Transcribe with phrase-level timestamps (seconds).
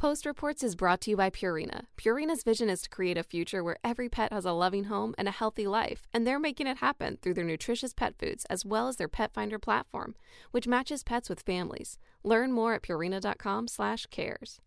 [0.00, 1.82] Post Reports is brought to you by Purina.
[1.98, 5.28] Purina's vision is to create a future where every pet has a loving home and
[5.28, 8.88] a healthy life, and they're making it happen through their nutritious pet foods as well
[8.88, 10.14] as their Pet Finder platform,
[10.52, 11.98] which matches pets with families.
[12.24, 14.62] Learn more at purina.com/cares.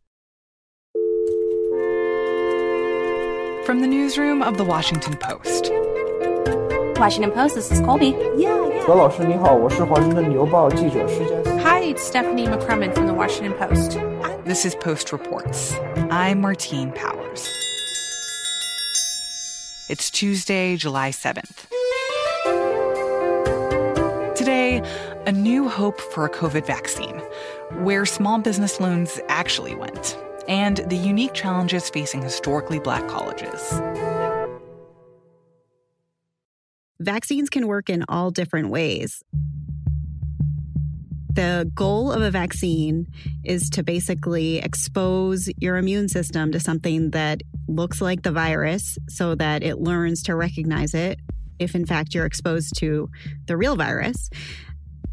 [3.66, 5.72] From the newsroom of the Washington Post.
[7.04, 7.56] Washington Post.
[7.56, 8.12] This is Colby.
[8.38, 8.86] Yeah, yeah.
[8.88, 11.36] 何老师你好，我是华盛顿邮报记者施佳。
[11.62, 14.00] Hi, it's Stephanie McCrummen from the Washington Post.
[14.46, 15.74] This is Post Reports.
[16.10, 17.50] I'm Martine Powers.
[19.90, 21.68] It's Tuesday, July 7th.
[24.34, 24.82] Today,
[25.26, 27.22] a new hope for a COVID vaccine,
[27.84, 33.74] where small business loans actually went, and the unique challenges facing historically black colleges.
[37.04, 39.24] Vaccines can work in all different ways.
[41.34, 43.08] The goal of a vaccine
[43.44, 49.36] is to basically expose your immune system to something that looks like the virus so
[49.36, 51.20] that it learns to recognize it
[51.60, 53.10] if, in fact, you're exposed to
[53.48, 54.30] the real virus.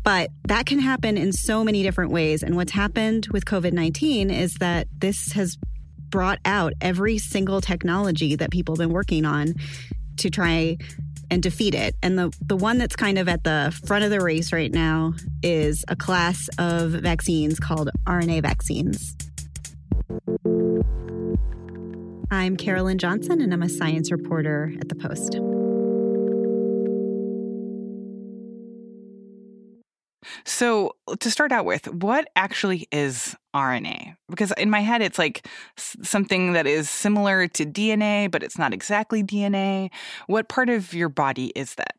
[0.05, 2.45] But that can happen in so many different ways.
[2.45, 5.59] And what's happened with COVID 19 is that this has
[6.09, 9.55] brought out every single technology that people have been working on
[10.19, 10.77] to try
[11.31, 11.95] and defeat it.
[12.03, 15.15] And the, the one that's kind of at the front of the race right now
[15.43, 19.17] is a class of vaccines called RNA vaccines.
[22.33, 25.39] I'm Carolyn Johnson, and I'm a science reporter at The Post.
[30.45, 34.17] So, to start out with, what actually is RNA?
[34.29, 35.47] Because in my head, it's like
[35.77, 39.91] something that is similar to DNA, but it's not exactly DNA.
[40.27, 41.95] What part of your body is that?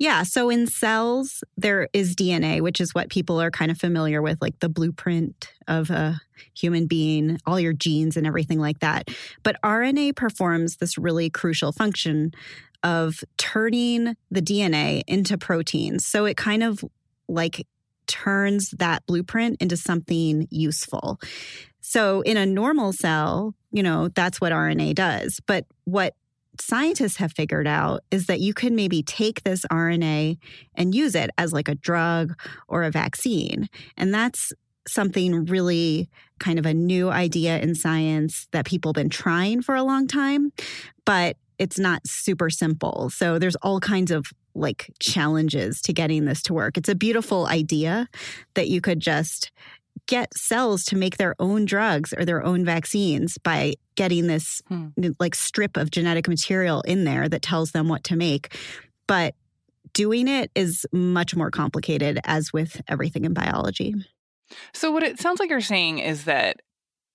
[0.00, 4.22] Yeah, so in cells, there is DNA, which is what people are kind of familiar
[4.22, 6.18] with, like the blueprint of a
[6.54, 9.08] human being, all your genes and everything like that.
[9.42, 12.32] But RNA performs this really crucial function
[12.82, 16.06] of turning the DNA into proteins.
[16.06, 16.82] So it kind of
[17.30, 17.66] like
[18.06, 21.20] turns that blueprint into something useful.
[21.80, 25.40] So in a normal cell, you know, that's what RNA does.
[25.46, 26.14] But what
[26.60, 30.38] scientists have figured out is that you can maybe take this RNA
[30.74, 32.34] and use it as like a drug
[32.68, 33.68] or a vaccine.
[33.96, 34.52] And that's
[34.86, 39.74] something really kind of a new idea in science that people have been trying for
[39.74, 40.52] a long time,
[41.04, 43.10] but it's not super simple.
[43.10, 46.76] So there's all kinds of like challenges to getting this to work.
[46.76, 48.08] It's a beautiful idea
[48.54, 49.50] that you could just
[50.06, 54.88] get cells to make their own drugs or their own vaccines by getting this hmm.
[55.18, 58.56] like strip of genetic material in there that tells them what to make.
[59.06, 59.34] But
[59.92, 63.94] doing it is much more complicated as with everything in biology.
[64.72, 66.60] So what it sounds like you're saying is that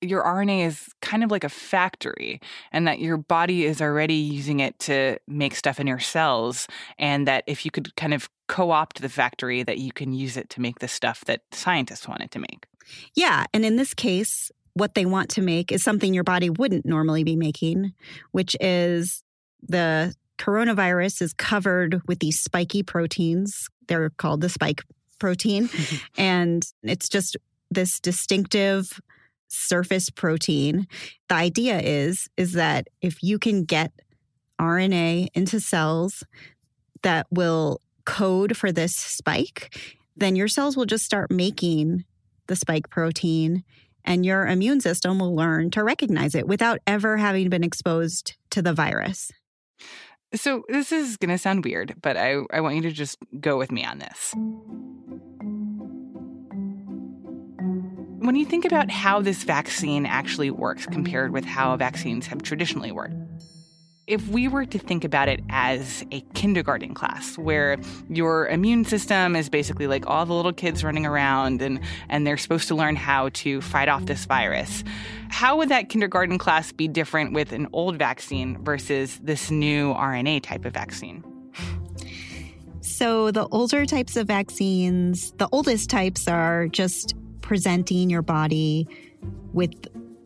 [0.06, 2.40] your RNA is kind of like a factory
[2.72, 6.68] and that your body is already using it to make stuff in your cells
[6.98, 10.50] and that if you could kind of co-opt the factory that you can use it
[10.52, 12.68] to make the stuff that scientists wanted to make.
[13.16, 16.86] Yeah, and in this case what they want to make is something your body wouldn't
[16.86, 17.94] normally be making,
[18.32, 19.24] which is
[19.62, 23.70] the coronavirus is covered with these spiky proteins.
[23.88, 24.84] They're called the spike
[25.18, 25.70] protein
[26.18, 27.38] and it's just
[27.72, 29.00] this distinctive
[29.48, 30.88] surface protein.
[31.30, 33.92] The idea is is that if you can get
[34.60, 36.24] RNA into cells
[37.04, 39.78] that will code for this spike,
[40.16, 42.06] then your cells will just start making
[42.48, 43.64] the spike protein
[44.06, 48.62] and your immune system will learn to recognize it without ever having been exposed to
[48.62, 49.32] the virus.
[50.34, 53.58] So, this is going to sound weird, but I, I want you to just go
[53.58, 54.34] with me on this.
[58.26, 62.92] When you think about how this vaccine actually works compared with how vaccines have traditionally
[62.92, 63.14] worked,
[64.08, 67.78] if we were to think about it as a kindergarten class where
[68.10, 71.80] your immune system is basically like all the little kids running around and,
[72.10, 74.84] and they're supposed to learn how to fight off this virus,
[75.30, 80.42] how would that kindergarten class be different with an old vaccine versus this new RNA
[80.42, 81.24] type of vaccine?
[82.82, 87.14] So, the older types of vaccines, the oldest types are just
[87.46, 88.88] presenting your body
[89.54, 89.72] with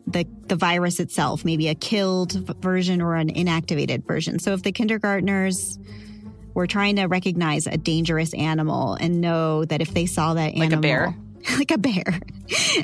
[0.06, 4.38] the, the virus itself, maybe a killed version or an inactivated version.
[4.38, 5.78] So if the kindergartners
[6.54, 10.62] were trying to recognize a dangerous animal and know that if they saw that animal,
[10.68, 11.16] like a bear,
[11.58, 12.20] like a bear,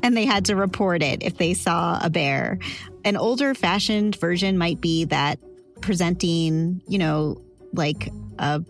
[0.03, 2.59] and they had to report it if they saw a bear,
[3.05, 5.39] an older fashioned version might be that
[5.81, 7.41] presenting, you know,
[7.73, 8.63] like a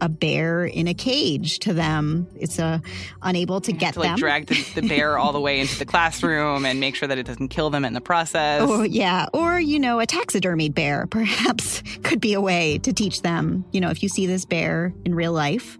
[0.00, 2.28] a bear in a cage to them.
[2.36, 2.78] It's a uh,
[3.22, 4.18] unable to get to, like, them.
[4.18, 7.26] Drag the, the bear all the way into the classroom and make sure that it
[7.26, 8.62] doesn't kill them in the process.
[8.62, 13.22] Oh yeah, or you know, a taxidermied bear perhaps could be a way to teach
[13.22, 13.64] them.
[13.72, 15.78] You know, if you see this bear in real life,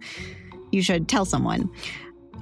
[0.71, 1.69] you should tell someone.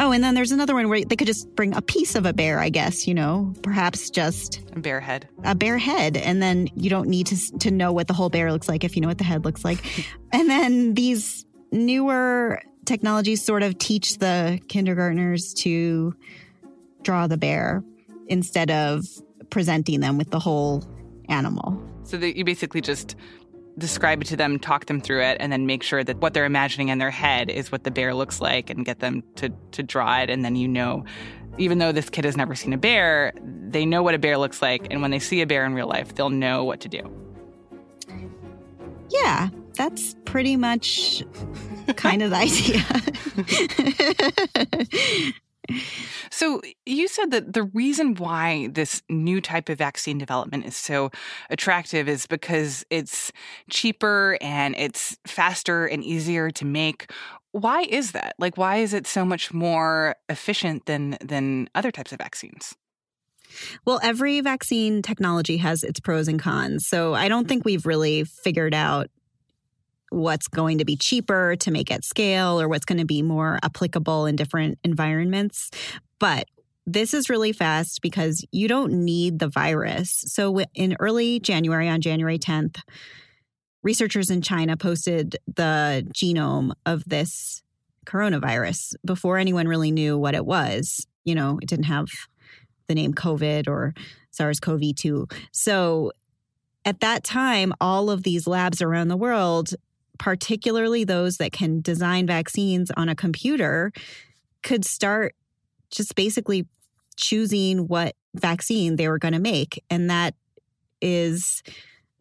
[0.02, 2.32] Oh, and then there's another one where they could just bring a piece of a
[2.32, 5.28] bear, I guess, you know, perhaps just a bear head.
[5.44, 6.16] A bear head.
[6.16, 8.96] And then you don't need to, to know what the whole bear looks like if
[8.96, 9.80] you know what the head looks like.
[10.32, 16.16] and then these newer technologies sort of teach the kindergartners to
[17.04, 17.84] draw the bear
[18.28, 19.06] instead of
[19.50, 20.84] presenting them with the whole
[21.28, 21.82] animal.
[22.04, 23.16] So that you basically just
[23.78, 26.46] describe it to them, talk them through it, and then make sure that what they're
[26.46, 29.84] imagining in their head is what the bear looks like and get them to, to
[29.84, 30.30] draw it.
[30.30, 31.06] And then you know,
[31.58, 34.62] even though this kid has never seen a bear, they know what a bear looks
[34.62, 34.88] like.
[34.92, 37.16] And when they see a bear in real life, they'll know what to do.
[39.10, 39.50] Yeah,
[39.80, 41.24] that's pretty much
[41.96, 42.84] kind of the idea.
[46.32, 51.12] So, you said that the reason why this new type of vaccine development is so
[51.52, 53.32] attractive is because it's
[53.70, 57.12] cheaper and it's faster and easier to make.
[57.52, 58.34] Why is that?
[58.40, 62.76] Like why is it so much more efficient than than other types of vaccines?
[63.86, 66.88] Well, every vaccine technology has its pros and cons.
[66.88, 69.10] So I don't think we've really figured out
[70.10, 73.60] what's going to be cheaper to make at scale or what's going to be more
[73.64, 75.70] applicable in different environments.
[76.20, 76.48] But
[76.86, 80.24] this is really fast because you don't need the virus.
[80.28, 82.80] So in early January, on January 10th,
[83.84, 87.62] researchers in China posted the genome of this
[88.06, 91.06] coronavirus before anyone really knew what it was.
[91.26, 92.08] You know, it didn't have
[92.88, 93.94] the name COVID or
[94.32, 95.28] SARS CoV 2.
[95.52, 96.12] So
[96.86, 99.76] at that time, all of these labs around the world
[100.20, 103.92] particularly those that can design vaccines on a computer,
[104.62, 105.34] could start
[105.90, 106.68] just basically
[107.16, 109.84] choosing what vaccine they were going to make.
[109.90, 110.36] And that
[111.02, 111.64] is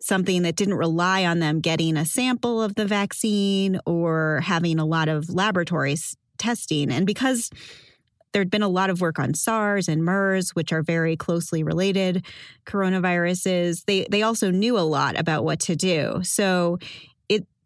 [0.00, 4.86] something that didn't rely on them getting a sample of the vaccine or having a
[4.86, 6.90] lot of laboratories testing.
[6.90, 7.50] And because
[8.32, 12.24] there'd been a lot of work on SARS and MERS, which are very closely related
[12.66, 13.84] coronaviruses.
[13.86, 16.20] They they also knew a lot about what to do.
[16.22, 16.78] So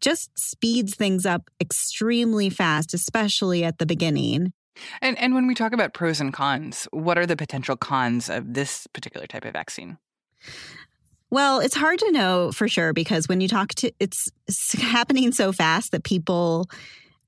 [0.03, 4.53] just speeds things up extremely fast, especially at the beginning.
[5.01, 8.53] And and when we talk about pros and cons, what are the potential cons of
[8.53, 9.97] this particular type of vaccine?
[11.29, 14.29] Well, it's hard to know for sure because when you talk to it's
[14.79, 16.69] happening so fast that people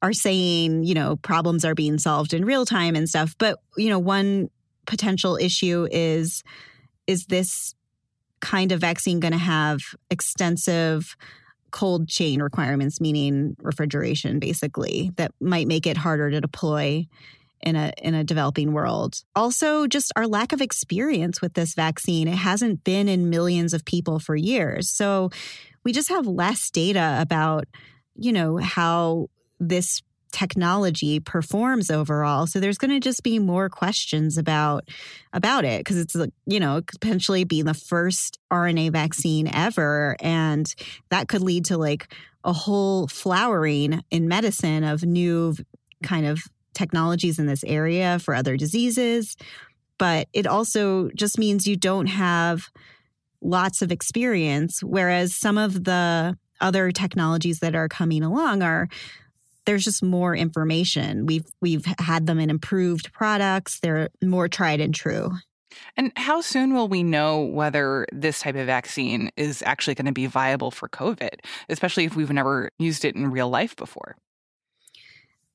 [0.01, 3.89] are saying, you know, problems are being solved in real time and stuff, but you
[3.89, 4.49] know, one
[4.85, 6.43] potential issue is
[7.07, 7.73] is this
[8.41, 9.79] kind of vaccine going to have
[10.09, 11.15] extensive
[11.75, 17.05] cold chain requirements, meaning refrigeration, basically, that might make it harder to deploy
[17.61, 19.21] in a in a developing world.
[19.35, 22.29] Also, just our lack of experience with this vaccine.
[22.29, 24.89] It hasn't been in millions of people for years.
[24.89, 25.31] So
[25.83, 27.65] we just have less data about,
[28.15, 29.27] you know, how
[29.59, 30.01] this
[30.35, 32.45] technology performs overall.
[32.45, 34.89] So there's going to just be more questions about
[35.31, 36.13] about it because it's
[36.45, 40.67] you know potentially being the first RNA vaccine ever, and
[41.09, 42.13] that could lead to like
[42.43, 45.55] a whole flowering in medicine of new
[46.03, 46.41] kind of
[46.73, 49.37] technologies in this area for other diseases.
[49.97, 52.69] But it also just means you don't have
[53.41, 58.89] lots of experience, whereas some of the other technologies that are coming along are
[59.65, 61.25] there's just more information.
[61.25, 63.79] We've we've had them in improved products.
[63.79, 65.31] They're more tried and true.
[65.97, 70.13] And how soon will we know whether this type of vaccine is actually going to
[70.13, 74.15] be viable for COVID, especially if we've never used it in real life before?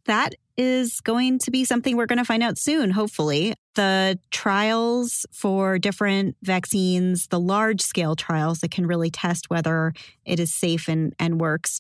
[0.05, 3.55] That is going to be something we're going to find out soon, hopefully.
[3.75, 9.93] The trials for different vaccines, the large scale trials that can really test whether
[10.25, 11.79] it is safe and, and works,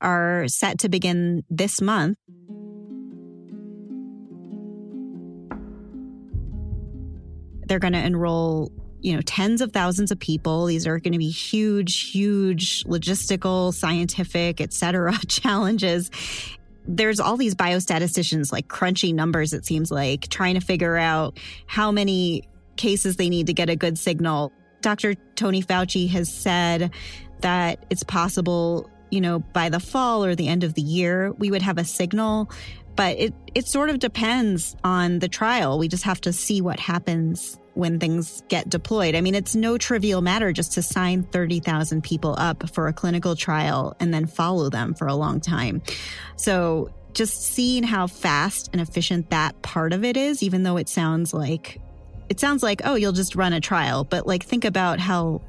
[0.00, 2.18] are set to begin this month.
[7.66, 8.70] They're going to enroll
[9.02, 13.72] you know tens of thousands of people these are going to be huge huge logistical
[13.72, 16.10] scientific et cetera challenges
[16.90, 21.92] there's all these biostatisticians like crunching numbers, it seems like, trying to figure out how
[21.92, 22.42] many
[22.76, 24.52] cases they need to get a good signal.
[24.80, 25.14] Dr.
[25.36, 26.90] Tony Fauci has said
[27.42, 31.50] that it's possible, you know, by the fall or the end of the year, we
[31.50, 32.50] would have a signal.
[32.96, 35.78] But it, it sort of depends on the trial.
[35.78, 39.14] We just have to see what happens when things get deployed.
[39.14, 43.36] I mean, it's no trivial matter just to sign 30,000 people up for a clinical
[43.36, 45.82] trial and then follow them for a long time.
[46.36, 50.88] So just seeing how fast and efficient that part of it is, even though it
[50.88, 51.80] sounds like
[52.28, 55.42] it sounds like, oh, you'll just run a trial, but like think about how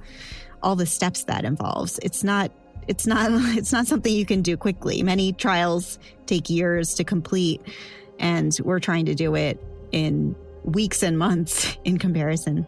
[0.63, 1.99] all the steps that involves.
[2.01, 2.51] It's not
[2.87, 5.03] it's not it's not something you can do quickly.
[5.03, 7.61] Many trials take years to complete
[8.19, 12.65] and we're trying to do it in weeks and months in comparison.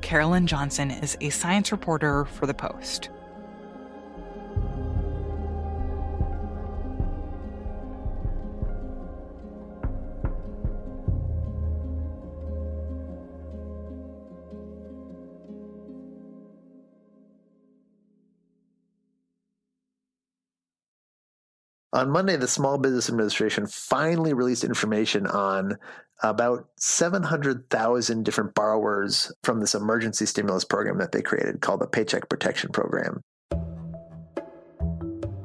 [0.00, 3.10] Carolyn Johnson is a science reporter for The Post.
[21.98, 25.78] On Monday, the Small Business Administration finally released information on
[26.22, 32.28] about 700,000 different borrowers from this emergency stimulus program that they created called the Paycheck
[32.28, 33.20] Protection Program.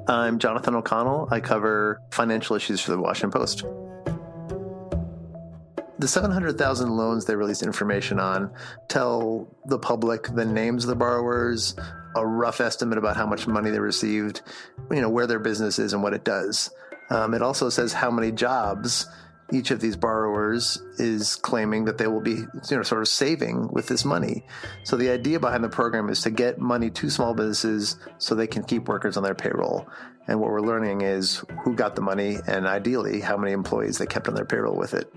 [0.07, 1.27] I'm Jonathan O'Connell.
[1.31, 3.63] I cover financial issues for the Washington Post.
[5.97, 8.53] The 700,000 loans they released information on
[8.89, 11.73] tell the public the names of the borrowers,
[12.15, 14.41] a rough estimate about how much money they received,
[14.91, 16.69] you know, where their business is and what it does.
[17.09, 19.07] Um, it also says how many jobs
[19.51, 23.67] each of these borrowers is claiming that they will be, you know, sort of saving
[23.71, 24.45] with this money.
[24.83, 28.47] So the idea behind the program is to get money to small businesses so they
[28.47, 29.87] can keep workers on their payroll.
[30.27, 34.05] And what we're learning is who got the money and ideally how many employees they
[34.05, 35.13] kept on their payroll with it.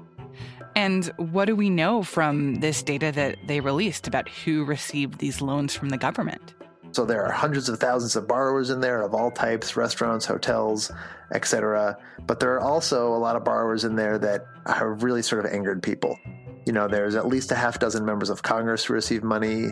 [0.75, 5.41] And what do we know from this data that they released about who received these
[5.41, 6.55] loans from the government?
[6.93, 10.91] So there are hundreds of thousands of borrowers in there of all types, restaurants, hotels,
[11.33, 11.99] etc.
[12.27, 15.53] But there are also a lot of borrowers in there that have really sort of
[15.53, 16.19] angered people.
[16.65, 19.69] You know, there's at least a half dozen members of Congress who receive money.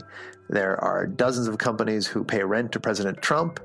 [0.48, 3.58] There are dozens of companies who pay rent to President Trump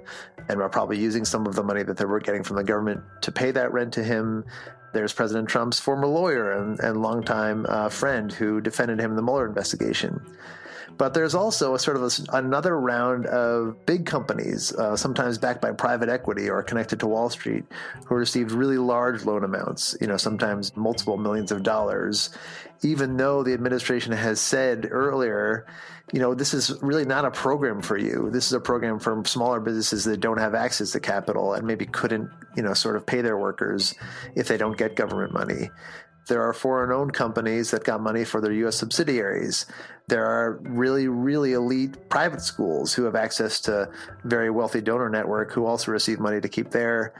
[0.48, 3.02] and are probably using some of the money that they were getting from the government
[3.22, 4.46] to pay that rent to him.
[4.94, 9.22] There's President Trump's former lawyer and, and longtime uh, friend who defended him in the
[9.22, 10.20] Mueller investigation.
[11.00, 15.62] But there's also a sort of a, another round of big companies, uh, sometimes backed
[15.62, 17.64] by private equity or connected to Wall Street,
[18.06, 22.32] who received really large loan amounts, you know, sometimes multiple millions of dollars,
[22.82, 25.66] even though the administration has said earlier,
[26.12, 28.30] you know, this is really not a program for you.
[28.30, 31.86] This is a program for smaller businesses that don't have access to capital and maybe
[31.86, 33.96] couldn't, you know, sort of pay their workers
[34.36, 35.70] if they don't get government money.
[36.30, 38.78] There are foreign owned companies that got money for their U.S.
[38.78, 39.66] subsidiaries.
[40.08, 43.90] There are really, really elite private schools who have access to
[44.24, 47.14] very wealthy donor network who also receive money to keep their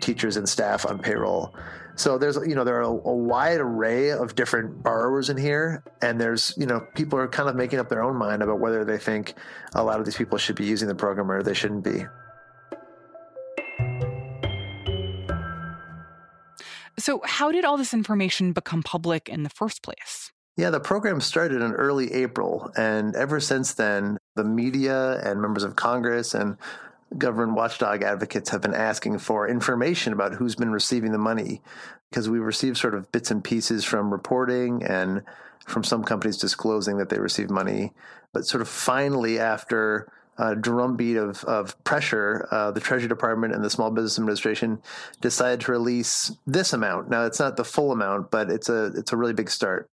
[0.00, 1.54] teachers and staff on payroll.
[1.94, 5.82] So there's, you know, there are a, a, wide array of different borrowers in here,
[6.02, 8.84] and there's, you know, people are kind of making up their own mind about whether
[8.84, 9.34] they think
[9.74, 12.04] a lot of these people should be using the program or they shouldn't be.
[16.98, 20.32] So, how did all this information become public in the first place?
[20.56, 22.70] Yeah, the program started in early April.
[22.76, 26.56] And ever since then, the media and members of Congress and
[27.18, 31.60] government watchdog advocates have been asking for information about who's been receiving the money
[32.10, 35.22] because we received sort of bits and pieces from reporting and
[35.66, 37.92] from some companies disclosing that they received money.
[38.32, 43.64] But sort of finally, after uh, drumbeat of, of pressure, uh, the Treasury Department and
[43.64, 44.80] the Small Business Administration
[45.20, 47.08] decided to release this amount.
[47.08, 49.88] Now, it's not the full amount, but it's a it's a really big start.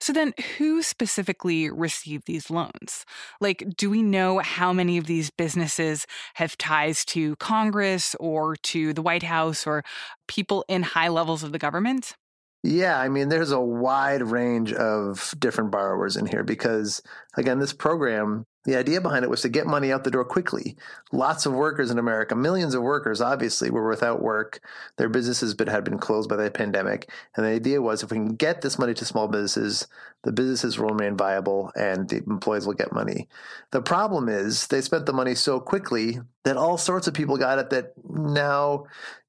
[0.00, 3.06] So then, who specifically received these loans?
[3.40, 8.92] Like, do we know how many of these businesses have ties to Congress or to
[8.92, 9.82] the White House or
[10.28, 12.16] people in high levels of the government?
[12.62, 17.02] Yeah, I mean, there's a wide range of different borrowers in here because,
[17.36, 20.76] again, this program the idea behind it was to get money out the door quickly.
[21.10, 24.60] Lots of workers in America, millions of workers, obviously, were without work.
[24.98, 27.10] Their businesses had been closed by the pandemic.
[27.36, 29.88] And the idea was if we can get this money to small businesses,
[30.22, 33.28] the businesses will remain viable and the employees will get money.
[33.72, 37.58] The problem is they spent the money so quickly that all sorts of people got
[37.58, 38.84] it that now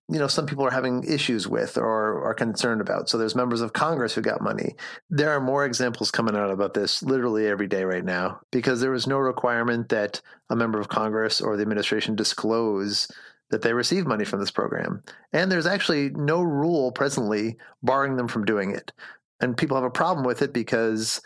[0.10, 3.10] you know some people are having issues with or are concerned about.
[3.10, 4.75] So there's members of Congress who got money.
[5.10, 8.91] There are more examples coming out about this literally every day right now because there
[8.91, 13.07] was no requirement that a member of Congress or the administration disclose
[13.50, 15.03] that they receive money from this program.
[15.31, 18.91] And there's actually no rule presently barring them from doing it.
[19.39, 21.22] And people have a problem with it because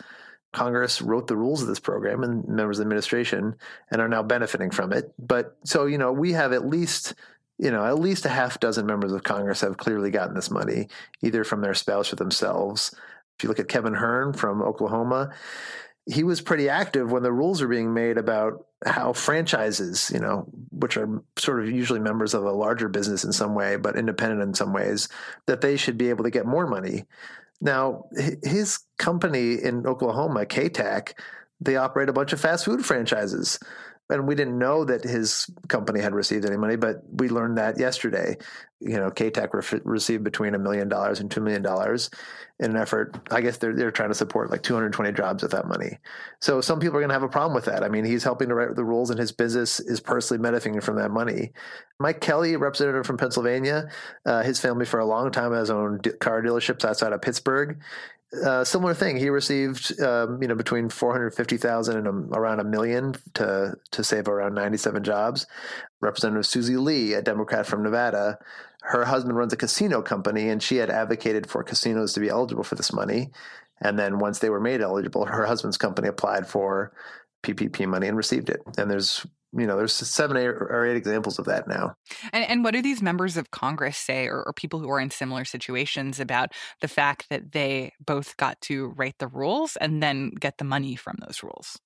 [0.52, 3.54] Congress wrote the rules of this program and members of the administration
[3.90, 5.12] and are now benefiting from it.
[5.18, 7.14] But so, you know, we have at least
[7.58, 10.88] you know, at least a half dozen members of Congress have clearly gotten this money,
[11.22, 12.94] either from their spouse or themselves.
[13.36, 15.32] If you look at Kevin Hern from Oklahoma,
[16.06, 20.48] he was pretty active when the rules were being made about how franchises, you know,
[20.70, 24.40] which are sort of usually members of a larger business in some way, but independent
[24.40, 25.08] in some ways,
[25.46, 27.04] that they should be able to get more money.
[27.60, 28.04] Now,
[28.42, 31.14] his company in Oklahoma, KTAK,
[31.60, 33.58] they operate a bunch of fast food franchises
[34.10, 37.78] and we didn't know that his company had received any money, but we learned that
[37.78, 38.36] yesterday.
[38.80, 42.10] You know, KTAK re- received between a million dollars and two million dollars
[42.60, 43.18] in an effort.
[43.30, 45.98] I guess they're they're trying to support like 220 jobs with that money.
[46.40, 47.82] So some people are going to have a problem with that.
[47.82, 50.96] I mean, he's helping to write the rules, and his business is personally benefiting from
[50.96, 51.52] that money.
[52.00, 53.90] Mike Kelly, representative from Pennsylvania,
[54.24, 57.80] uh, his family for a long time has owned car dealerships outside of Pittsburgh.
[58.44, 59.16] Uh, similar thing.
[59.16, 63.14] He received, um, you know, between four hundred fifty thousand and a, around a million
[63.34, 65.46] to to save around ninety seven jobs.
[66.00, 68.38] Representative Susie Lee, a Democrat from Nevada,
[68.82, 72.64] her husband runs a casino company, and she had advocated for casinos to be eligible
[72.64, 73.30] for this money.
[73.80, 76.92] And then once they were made eligible, her husband's company applied for
[77.42, 78.60] PPP money and received it.
[78.76, 79.24] And there's
[79.56, 81.96] you know, there's seven or eight examples of that now.
[82.32, 85.10] And, and what do these members of Congress say, or, or, people who are in
[85.10, 86.50] similar situations, about
[86.80, 90.96] the fact that they both got to write the rules and then get the money
[90.96, 91.78] from those rules?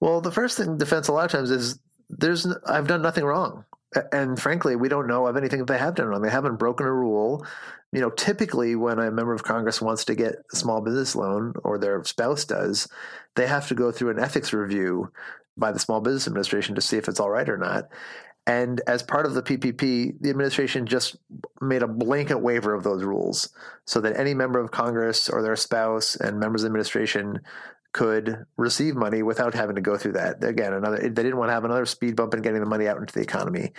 [0.00, 1.78] Well, the first thing defense a lot of times is
[2.10, 3.64] there's I've done nothing wrong,
[4.12, 6.22] and frankly, we don't know of anything that they have done wrong.
[6.22, 7.44] They haven't broken a rule.
[7.90, 11.54] You know, typically when a member of Congress wants to get a small business loan
[11.64, 12.86] or their spouse does,
[13.34, 15.10] they have to go through an ethics review
[15.58, 17.88] by the Small Business Administration to see if it's all right or not.
[18.46, 21.16] And as part of the PPP, the administration just
[21.60, 23.50] made a blanket waiver of those rules
[23.84, 27.40] so that any member of Congress or their spouse and members of the administration
[27.92, 30.42] could receive money without having to go through that.
[30.42, 32.96] Again, another they didn't want to have another speed bump in getting the money out
[32.96, 33.72] into the economy.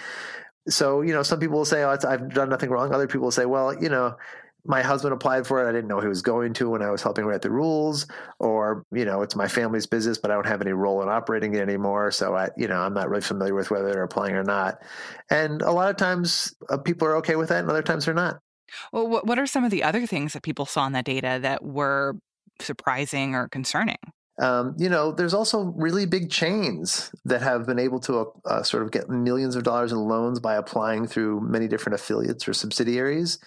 [0.68, 2.94] So, you know, some people will say, oh, I've done nothing wrong.
[2.94, 4.18] Other people will say, well, you know,
[4.66, 5.70] my husband applied for it.
[5.70, 8.08] I didn't know he was going to when I was helping write the rules,
[8.40, 11.54] or you know, it's my family's business, but I don't have any role in operating
[11.56, 12.12] it anymore.
[12.12, 14.82] So I, you know, I'm not really familiar with whether they're applying or not.
[15.30, 18.14] And a lot of times, uh, people are okay with that, and other times they're
[18.14, 18.40] not.
[18.92, 21.40] Well, what what are some of the other things that people saw in that data
[21.42, 22.16] that were
[22.60, 23.98] surprising or concerning?
[24.40, 28.84] Um, you know, there's also really big chains that have been able to uh, sort
[28.84, 33.38] of get millions of dollars in loans by applying through many different affiliates or subsidiaries.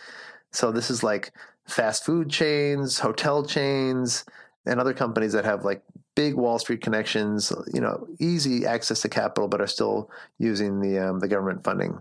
[0.53, 1.33] So this is like
[1.67, 4.25] fast food chains, hotel chains,
[4.67, 5.83] and other companies that have like
[6.15, 10.99] big Wall Street connections, you know, easy access to capital, but are still using the
[10.99, 12.01] um, the government funding.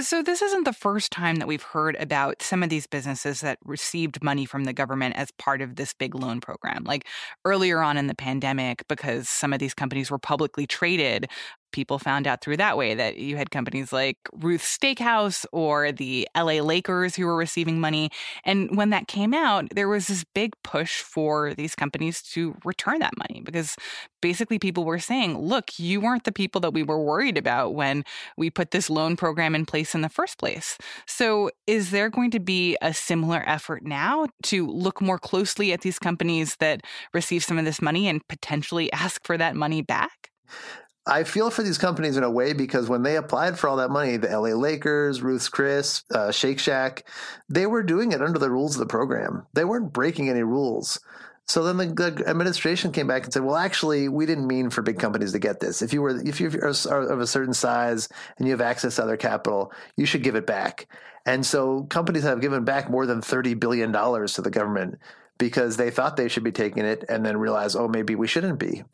[0.00, 3.58] So, this isn't the first time that we've heard about some of these businesses that
[3.64, 6.82] received money from the government as part of this big loan program.
[6.82, 7.06] Like
[7.44, 11.28] earlier on in the pandemic, because some of these companies were publicly traded,
[11.74, 16.28] people found out through that way that you had companies like Ruth's Steakhouse or the
[16.36, 18.10] LA Lakers who were receiving money.
[18.44, 23.00] And when that came out, there was this big push for these companies to return
[23.00, 23.74] that money because
[24.22, 28.04] basically people were saying, look, you weren't the people that we were worried about when
[28.38, 30.78] we put this loan program in place in the first place.
[31.06, 35.80] So is there going to be a similar effort now to look more closely at
[35.80, 36.82] these companies that
[37.12, 40.30] receive some of this money and potentially ask for that money back?
[41.06, 43.90] I feel for these companies in a way because when they applied for all that
[43.90, 47.04] money, the LA Lakers, Ruth's Chris, uh, Shake Shack,
[47.48, 49.46] they were doing it under the rules of the program.
[49.52, 50.98] They weren't breaking any rules.
[51.46, 54.80] So then the, the, administration came back and said, "Well, actually, we didn't mean for
[54.80, 55.82] big companies to get this.
[55.82, 59.02] If you were if you are of a certain size and you have access to
[59.02, 60.86] other capital, you should give it back."
[61.26, 64.98] And so companies have given back more than thirty billion dollars to the government
[65.36, 68.58] because they thought they should be taking it and then realized, "Oh, maybe we shouldn't
[68.58, 68.84] be."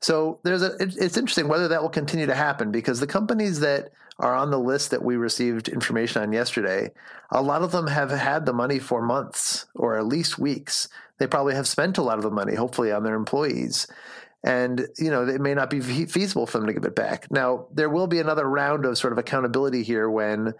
[0.00, 3.60] So there's a it, it's interesting whether that will continue to happen because the companies
[3.60, 6.90] that are on the list that we received information on yesterday,
[7.30, 10.88] a lot of them have had the money for months or at least weeks.
[11.18, 13.86] They probably have spent a lot of the money, hopefully, on their employees.
[14.42, 17.30] And, you know, it may not be feasible for them to give it back.
[17.30, 20.54] Now, there will be another round of sort of accountability here when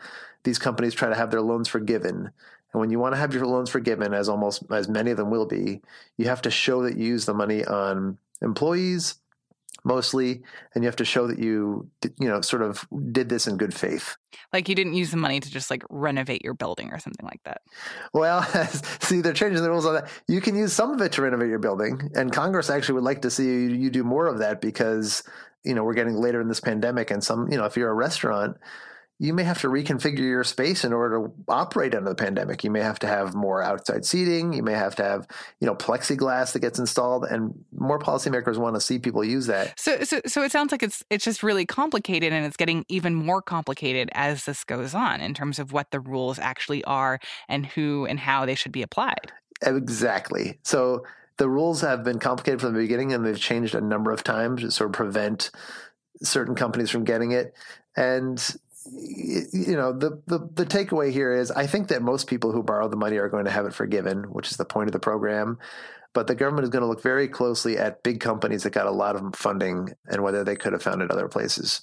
[0.44, 2.30] these companies try to have their loans forgiven.
[2.72, 5.30] And when you want to have your loans forgiven, as almost as many of them
[5.30, 5.80] will be,
[6.18, 9.16] you have to show that you use the money on employees
[9.84, 10.42] mostly
[10.74, 11.88] and you have to show that you
[12.18, 14.16] you know sort of did this in good faith.
[14.52, 17.40] Like you didn't use the money to just like renovate your building or something like
[17.44, 17.62] that?
[18.12, 18.42] Well
[19.00, 20.08] see they're changing the rules on that.
[20.28, 23.22] You can use some of it to renovate your building and congress actually would like
[23.22, 25.22] to see you do more of that because
[25.64, 27.94] you know we're getting later in this pandemic and some you know if you're a
[27.94, 28.56] restaurant
[29.22, 32.64] you may have to reconfigure your space in order to operate under the pandemic.
[32.64, 34.54] You may have to have more outside seating.
[34.54, 35.28] You may have to have,
[35.60, 39.78] you know, plexiglass that gets installed, and more policymakers want to see people use that.
[39.78, 43.14] So, so, so it sounds like it's it's just really complicated, and it's getting even
[43.14, 47.66] more complicated as this goes on in terms of what the rules actually are and
[47.66, 49.32] who and how they should be applied.
[49.60, 50.58] Exactly.
[50.62, 51.04] So
[51.36, 54.62] the rules have been complicated from the beginning, and they've changed a number of times
[54.62, 55.50] to sort of prevent
[56.22, 57.54] certain companies from getting it.
[57.96, 58.42] And
[58.86, 62.88] you know the, the the takeaway here is I think that most people who borrow
[62.88, 65.58] the money are going to have it forgiven, which is the point of the program.
[66.12, 68.90] But the government is going to look very closely at big companies that got a
[68.90, 71.82] lot of funding and whether they could have found it other places.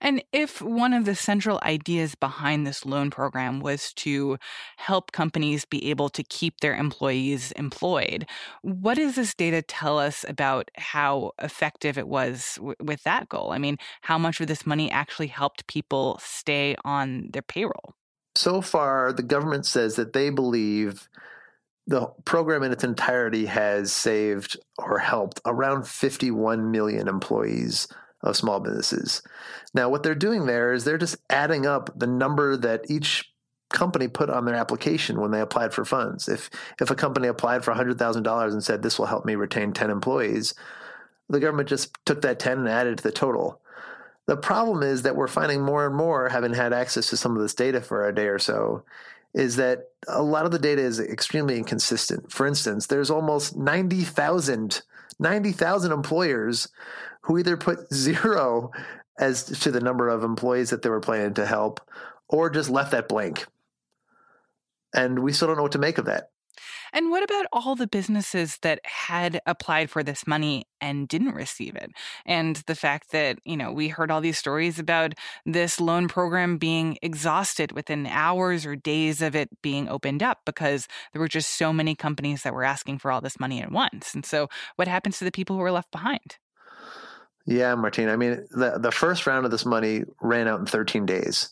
[0.00, 4.38] And if one of the central ideas behind this loan program was to
[4.76, 8.26] help companies be able to keep their employees employed,
[8.62, 13.52] what does this data tell us about how effective it was w- with that goal?
[13.52, 17.94] I mean, how much of this money actually helped people stay on their payroll?
[18.36, 21.08] So far, the government says that they believe
[21.86, 27.86] the program in its entirety has saved or helped around 51 million employees
[28.24, 29.22] of small businesses.
[29.74, 33.30] Now, what they're doing there is they're just adding up the number that each
[33.70, 36.28] company put on their application when they applied for funds.
[36.28, 39.90] If if a company applied for $100,000 and said this will help me retain 10
[39.90, 40.54] employees,
[41.28, 43.60] the government just took that 10 and added to the total.
[44.26, 47.42] The problem is that we're finding more and more having had access to some of
[47.42, 48.84] this data for a day or so
[49.34, 52.30] is that a lot of the data is extremely inconsistent.
[52.30, 54.82] For instance, there's almost 90,000
[55.20, 56.68] 90,000 employers
[57.24, 58.70] who either put zero
[59.18, 61.80] as to the number of employees that they were planning to help
[62.28, 63.46] or just left that blank.
[64.94, 66.30] And we still don't know what to make of that.
[66.92, 71.74] And what about all the businesses that had applied for this money and didn't receive
[71.74, 71.90] it?
[72.24, 76.56] And the fact that, you know, we heard all these stories about this loan program
[76.56, 81.56] being exhausted within hours or days of it being opened up because there were just
[81.56, 84.14] so many companies that were asking for all this money at once.
[84.14, 86.38] And so what happens to the people who were left behind?
[87.46, 88.08] Yeah, Martine.
[88.08, 91.50] I mean, the the first round of this money ran out in 13 days.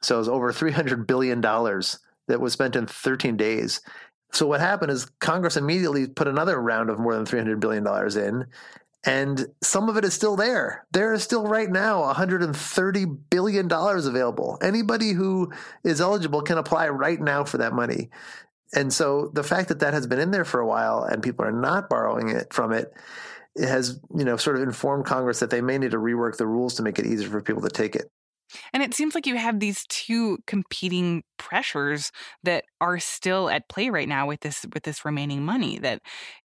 [0.00, 3.80] So it was over 300 billion dollars that was spent in 13 days.
[4.32, 8.16] So what happened is Congress immediately put another round of more than 300 billion dollars
[8.16, 8.46] in
[9.04, 10.86] and some of it is still there.
[10.92, 14.58] There is still right now 130 billion dollars available.
[14.62, 15.52] Anybody who
[15.82, 18.10] is eligible can apply right now for that money.
[18.74, 21.44] And so the fact that that has been in there for a while and people
[21.44, 22.92] are not borrowing it from it
[23.54, 26.46] it has, you know, sort of informed Congress that they may need to rework the
[26.46, 28.10] rules to make it easier for people to take it.
[28.72, 32.10] And it seems like you have these two competing pressures
[32.42, 36.02] that are still at play right now with this with this remaining money that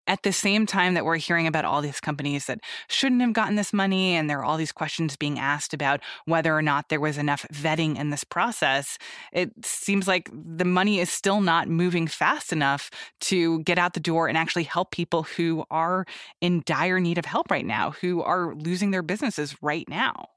[0.08, 3.56] at the same time that we're hearing about all these companies that shouldn't have gotten
[3.56, 7.00] this money and there are all these questions being asked about whether or not there
[7.00, 8.98] was enough vetting in this process
[9.32, 12.90] it seems like the money is still not moving fast enough
[13.20, 16.06] to get out the door and actually help people who are
[16.42, 20.28] in dire need of help right now who are losing their businesses right now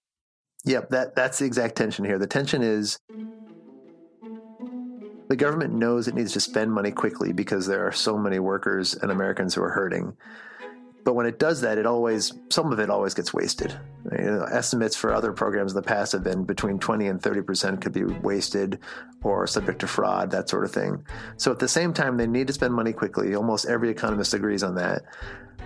[0.64, 2.18] Yep, that that's the exact tension here.
[2.18, 2.98] The tension is
[5.28, 8.94] the government knows it needs to spend money quickly because there are so many workers
[8.94, 10.16] and Americans who are hurting.
[11.04, 13.78] But when it does that, it always some of it always gets wasted.
[14.12, 17.42] You know, estimates for other programs in the past have been between 20 and 30
[17.42, 18.80] percent could be wasted
[19.22, 21.04] or subject to fraud, that sort of thing.
[21.36, 23.34] So at the same time, they need to spend money quickly.
[23.34, 25.02] Almost every economist agrees on that.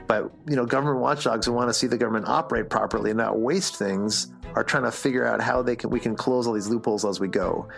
[0.07, 3.39] But you know, government watchdogs who want to see the government operate properly and not
[3.39, 6.69] waste things are trying to figure out how they can we can close all these
[6.69, 7.69] loopholes as we go,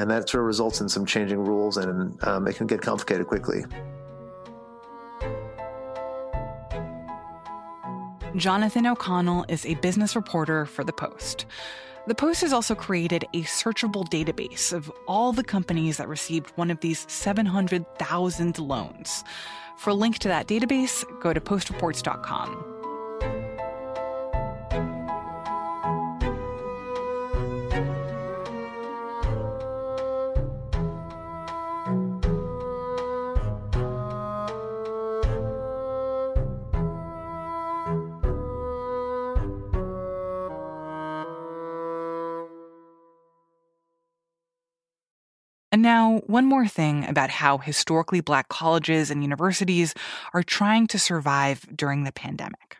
[0.00, 3.26] and that sort of results in some changing rules, and um, it can get complicated
[3.26, 3.64] quickly.
[8.36, 11.46] Jonathan O'Connell is a business reporter for The Post.
[12.06, 16.70] The Post has also created a searchable database of all the companies that received one
[16.70, 19.24] of these 700,000 loans.
[19.76, 22.69] For a link to that database, go to postreports.com.
[46.30, 49.94] one more thing about how historically black colleges and universities
[50.32, 52.76] are trying to survive during the pandemic.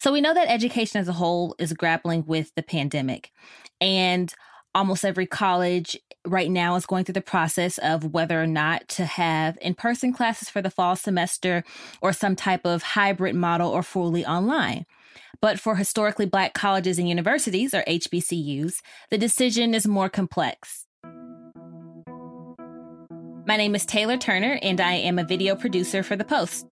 [0.00, 3.30] So, we know that education as a whole is grappling with the pandemic,
[3.80, 4.32] and
[4.74, 5.96] almost every college
[6.26, 10.12] right now is going through the process of whether or not to have in person
[10.12, 11.64] classes for the fall semester
[12.00, 14.86] or some type of hybrid model or fully online.
[15.40, 18.76] But for historically black colleges and universities, or HBCUs,
[19.10, 20.86] the decision is more complex.
[23.44, 26.68] My name is Taylor Turner, and I am a video producer for The Post.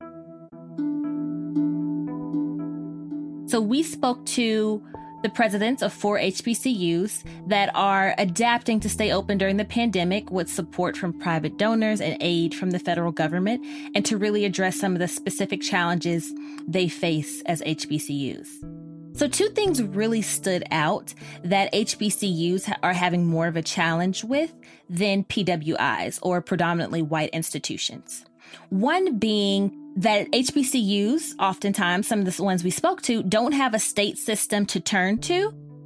[3.51, 4.81] So we spoke to
[5.25, 10.49] the presidents of four HBCUs that are adapting to stay open during the pandemic with
[10.49, 14.93] support from private donors and aid from the federal government, and to really address some
[14.93, 16.33] of the specific challenges
[16.69, 18.90] they face as HBCUs.
[19.21, 21.13] So, two things really stood out
[21.45, 24.51] that HBCUs are having more of a challenge with
[24.89, 28.25] than PWIs or predominantly white institutions.
[28.71, 33.79] One being that HBCUs, oftentimes, some of the ones we spoke to, don't have a
[33.79, 35.35] state system to turn to.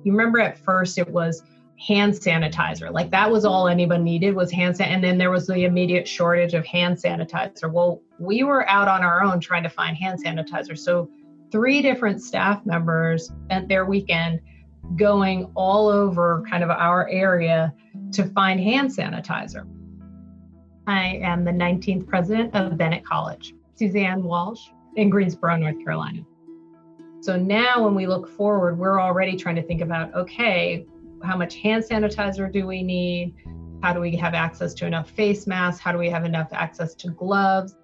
[0.05, 1.43] You remember at first it was
[1.77, 2.93] hand sanitizer.
[2.93, 4.87] Like that was all anyone needed was hand sanitizer.
[4.87, 7.69] And then there was the immediate shortage of hand sanitizer.
[7.69, 10.79] Well, we were out on our own trying to find hand sanitizer.
[10.79, 11.11] So
[11.55, 14.41] three different staff members spent their weekend
[14.97, 17.73] going all over kind of our area
[18.11, 19.65] to find hand sanitizer.
[20.89, 23.55] I am the 19th president of Bennett College.
[23.77, 26.23] Suzanne Walsh in Greensboro, North Carolina.
[27.21, 30.85] So now when we look forward, we're already trying to think about okay,
[31.23, 33.33] how much hand sanitizer do we need?
[33.81, 35.81] How do we have access to enough face masks?
[35.81, 37.77] How do we have enough access to gloves?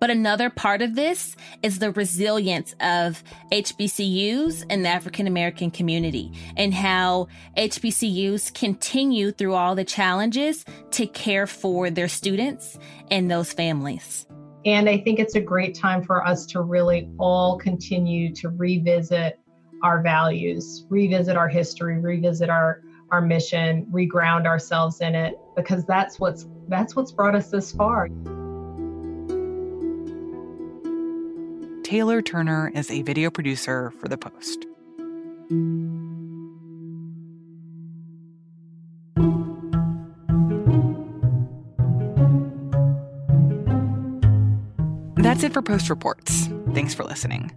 [0.00, 6.32] But another part of this is the resilience of HBCUs and the African American community
[6.56, 12.78] and how HBCUs continue through all the challenges to care for their students
[13.10, 14.26] and those families.
[14.66, 19.38] And I think it's a great time for us to really all continue to revisit
[19.82, 26.18] our values, revisit our history, revisit our our mission, reground ourselves in it because that's
[26.18, 28.08] what's that's what's brought us this far.
[31.84, 34.64] Taylor Turner is a video producer for The Post.
[45.22, 46.48] That's it for Post Reports.
[46.72, 47.52] Thanks for listening.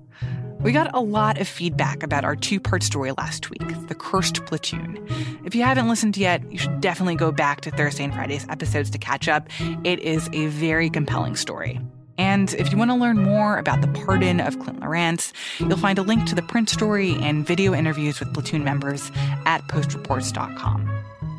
[0.60, 4.46] We got a lot of feedback about our two part story last week, The Cursed
[4.46, 5.08] Platoon.
[5.46, 8.90] If you haven't listened yet, you should definitely go back to Thursday and Friday's episodes
[8.90, 9.48] to catch up.
[9.86, 11.80] It is a very compelling story.
[12.18, 16.00] And if you want to learn more about the pardon of Clint Lorance, you'll find
[16.00, 19.12] a link to the print story and video interviews with platoon members
[19.46, 20.90] at postreports.com.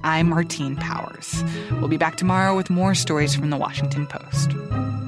[0.05, 1.43] I'm Martine Powers.
[1.73, 5.08] We'll be back tomorrow with more stories from the Washington Post.